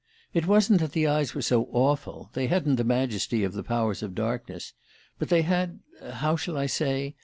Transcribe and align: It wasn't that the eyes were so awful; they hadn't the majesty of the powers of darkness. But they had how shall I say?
It 0.33 0.47
wasn't 0.47 0.79
that 0.79 0.93
the 0.93 1.05
eyes 1.05 1.35
were 1.35 1.43
so 1.43 1.65
awful; 1.71 2.31
they 2.33 2.47
hadn't 2.47 2.77
the 2.77 2.83
majesty 2.83 3.43
of 3.43 3.53
the 3.53 3.61
powers 3.61 4.01
of 4.01 4.15
darkness. 4.15 4.73
But 5.19 5.29
they 5.29 5.43
had 5.43 5.79
how 6.03 6.35
shall 6.37 6.57
I 6.57 6.65
say? 6.65 7.17